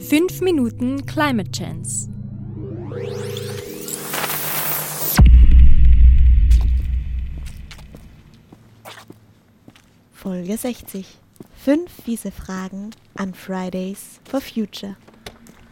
[0.00, 2.08] 5 Minuten Climate Chance.
[10.12, 11.04] Folge 60.
[11.56, 14.96] Fünf fiese Fragen an Fridays for Future.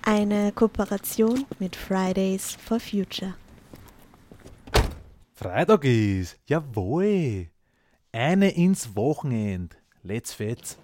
[0.02, 3.34] Eine Kooperation mit Fridays for Future.
[5.34, 7.48] Freitag ist, jawohl.
[8.12, 9.76] Eine ins Wochenend.
[10.02, 10.78] Let's fetz.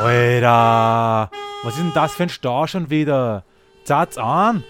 [0.00, 1.30] Alter,
[1.62, 3.44] was ist denn das für ein Stau schon wieder?
[3.84, 4.64] Zaht's an.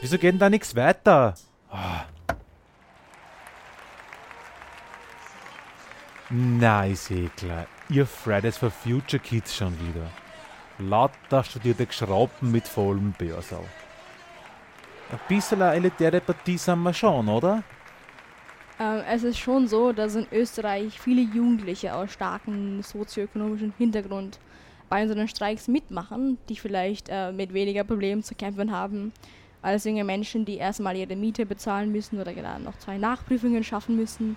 [0.00, 1.34] Wieso geht denn da nichts weiter?
[1.72, 2.04] Ah.
[6.30, 7.66] Na, ist eh klar.
[7.88, 10.06] Ihr Fridays for Future Kids schon wieder.
[10.78, 13.64] Lauter studierte Geschrauben mit vollem Börsau.
[15.10, 17.64] Ein bisschen eine elitäre Partie sind wir schon, oder?
[18.78, 24.38] Ähm, es ist schon so, dass in Österreich viele Jugendliche aus starkem sozioökonomischen Hintergrund
[24.88, 29.12] bei unseren Streiks mitmachen, die vielleicht äh, mit weniger Problemen zu kämpfen haben
[29.60, 33.96] als junge Menschen, die erstmal ihre Miete bezahlen müssen oder gerade noch zwei Nachprüfungen schaffen
[33.96, 34.36] müssen.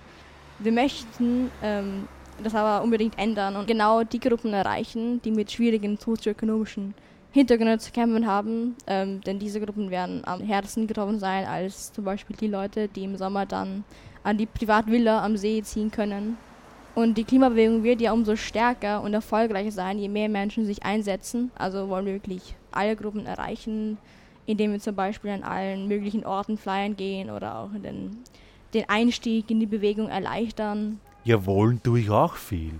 [0.58, 2.08] Wir möchten ähm,
[2.42, 6.94] das aber unbedingt ändern und genau die Gruppen erreichen, die mit schwierigen sozioökonomischen
[7.30, 12.04] Hintergründen zu kämpfen haben, ähm, denn diese Gruppen werden am härtesten getroffen sein als zum
[12.04, 13.84] Beispiel die Leute, die im Sommer dann
[14.24, 16.36] an die Privatvilla am See ziehen können.
[16.94, 21.50] Und die Klimabewegung wird ja umso stärker und erfolgreicher sein, je mehr Menschen sich einsetzen.
[21.54, 23.96] Also wollen wir wirklich alle Gruppen erreichen,
[24.44, 28.18] indem wir zum Beispiel an allen möglichen Orten flyern gehen oder auch den,
[28.74, 31.00] den Einstieg in die Bewegung erleichtern.
[31.24, 32.74] Ja, wollen tue ich auch viel.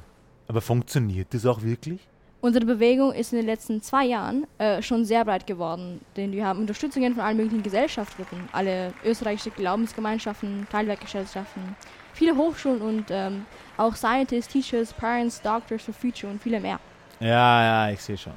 [0.48, 2.00] Aber funktioniert das auch wirklich?
[2.42, 6.44] Unsere Bewegung ist in den letzten zwei Jahren äh, schon sehr breit geworden, denn wir
[6.44, 11.76] haben Unterstützungen von allen möglichen Gesellschaftsgruppen, alle österreichische Glaubensgemeinschaften, Teilwerkgesellschaften,
[12.12, 16.80] viele Hochschulen und ähm, auch Scientists, Teachers, Parents, Doctors for Future und viele mehr.
[17.20, 18.32] Ja, ja, ich sehe schon.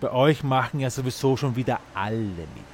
[0.00, 2.72] Bei euch machen ja sowieso schon wieder alle mit.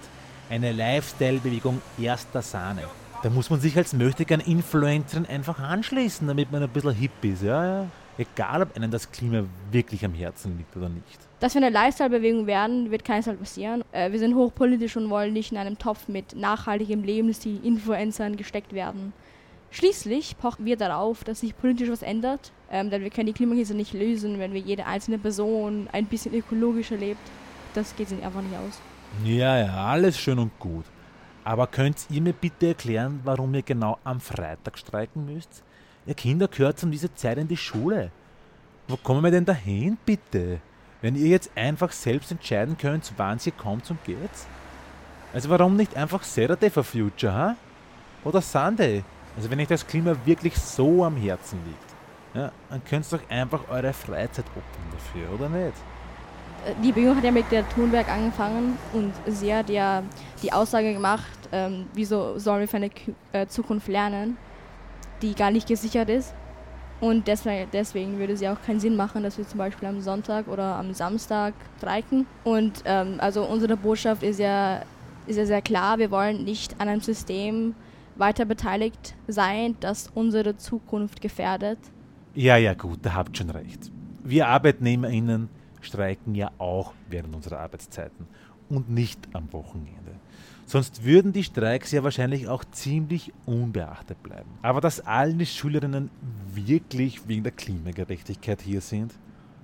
[0.49, 2.83] Eine Lifestyle-Bewegung erster Sahne.
[3.25, 7.43] Da muss man sich als möchtegern Influencerin einfach anschließen, damit man ein bisschen hip ist,
[7.43, 7.87] ja, ja.
[8.19, 11.19] Egal, ob einem das Klima wirklich am Herzen liegt oder nicht.
[11.41, 13.85] Dass wir eine Lifestyle-Bewegung werden, wird keinesfalls passieren.
[13.93, 18.73] Äh, wir sind hochpolitisch und wollen nicht in einem Topf mit nachhaltigem Lebensstil Influencern gesteckt
[18.73, 19.13] werden.
[19.71, 23.75] Schließlich pochen wir darauf, dass sich politisch was ändert, ähm, denn wir können die Klimakrise
[23.75, 27.21] nicht lösen, wenn wir jede einzelne Person ein bisschen ökologischer lebt.
[27.75, 28.81] Das geht sich einfach nicht aus.
[29.25, 30.87] Ja, ja, alles schön und gut.
[31.45, 35.63] Aber könnt ihr mir bitte erklären, warum ihr genau am Freitag streiken müsst?
[36.07, 38.11] Ihr Kinder gehört um diese Zeit in die Schule.
[38.87, 40.61] Wo kommen wir denn dahin, bitte?
[41.03, 44.47] Wenn ihr jetzt einfach selbst entscheiden könnt, wann ihr kommt und geht's?
[45.35, 47.57] Also warum nicht einfach Saturday for Future, ha?
[48.25, 49.03] Oder Sunday?
[49.37, 51.95] Also wenn euch das Klima wirklich so am Herzen liegt,
[52.35, 55.77] ja, dann könnt ihr doch einfach eure Freizeit opfern dafür, oder nicht?
[56.83, 60.03] Die Bewegung hat ja mit der Thunberg angefangen und sie hat ja
[60.43, 62.91] die Aussage gemacht, ähm, wieso sollen wir für eine
[63.33, 64.37] äh, Zukunft lernen,
[65.23, 66.35] die gar nicht gesichert ist.
[66.99, 70.49] Und deswegen, würde es ja auch keinen Sinn machen, dass wir zum Beispiel am Sonntag
[70.49, 72.27] oder am Samstag streiken.
[72.43, 74.81] Und ähm, also unsere Botschaft ist ja,
[75.27, 77.75] ist ja sehr klar, wir wollen nicht an einem System
[78.17, 81.79] weiter beteiligt sein, das unsere Zukunft gefährdet.
[82.35, 83.91] Ja, ja, gut, da habt schon recht.
[84.25, 85.51] Wir ArbeitnehmerInnen
[85.83, 88.27] streiken ja auch während unserer Arbeitszeiten
[88.69, 90.21] und nicht am Wochenende.
[90.67, 94.51] Sonst würden die Streiks ja wahrscheinlich auch ziemlich unbeachtet bleiben.
[94.63, 96.11] Aber dass alle Schülerinnen
[96.53, 99.15] wirklich wegen der Klimagerechtigkeit hier sind,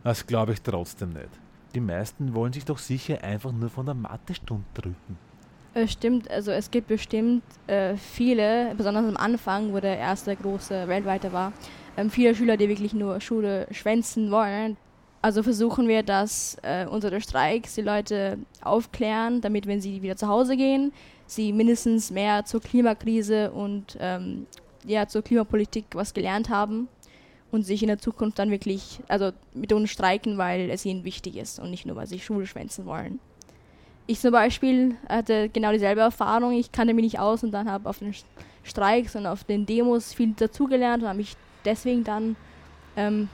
[0.05, 1.31] das glaube ich trotzdem nicht.
[1.75, 5.19] Die meisten wollen sich doch sicher einfach nur von der Mathestunde drücken.
[5.75, 10.87] Es stimmt, also es gibt bestimmt äh, viele, besonders am Anfang, wo der erste große
[10.87, 11.53] weltweite war,
[11.97, 14.77] ähm, viele Schüler, die wirklich nur Schule schwänzen wollen.
[15.23, 20.27] Also versuchen wir, dass äh, unsere Streiks die Leute aufklären, damit, wenn sie wieder zu
[20.27, 20.93] Hause gehen,
[21.27, 24.47] sie mindestens mehr zur Klimakrise und ähm,
[24.85, 26.89] ja, zur Klimapolitik was gelernt haben
[27.53, 31.37] und sich in der Zukunft dann wirklich, also mit uns streiken, weil es ihnen wichtig
[31.37, 33.21] ist und nicht nur, weil sie Schule schwänzen wollen.
[34.09, 36.53] Ich zum Beispiel hatte genau dieselbe Erfahrung.
[36.53, 38.13] Ich kannte mich nicht aus und dann habe auf den
[38.65, 42.35] Streiks und auf den Demos viel dazugelernt und habe mich deswegen dann
[42.97, 43.29] ähm,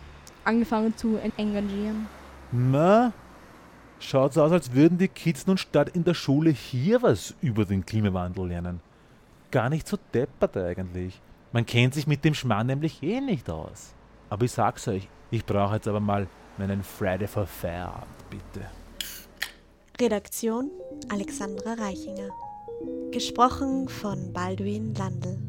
[0.45, 2.07] angefangen zu engagieren.
[2.53, 3.13] Na,
[4.01, 7.65] schaut so aus, als würden die Kids nun statt in der Schule hier was über
[7.65, 8.81] den Klimawandel lernen.
[9.51, 11.21] Gar nicht so deppert eigentlich.
[11.53, 13.95] Man kennt sich mit dem Schmarrn nämlich eh nicht aus.
[14.29, 16.27] Aber ich sag's euch, ich brauche jetzt aber mal
[16.59, 18.67] meinen Friday for Feierabend, bitte.
[20.01, 20.71] Redaktion
[21.09, 22.29] Alexandra Reichinger.
[23.11, 25.48] Gesprochen von Baldwin Landl.